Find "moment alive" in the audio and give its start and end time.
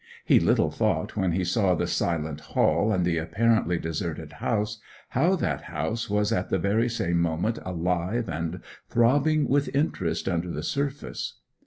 7.21-8.27